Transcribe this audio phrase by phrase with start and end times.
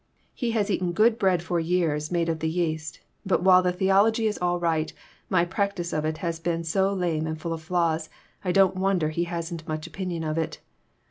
[0.33, 4.25] He has eaten good bread for years made of the yeast, but while the theology
[4.25, 4.91] is all right,
[5.29, 8.09] my practice of it has been so lame and full of flaws
[8.43, 10.59] I don't wonder he hasn't much opinion of it.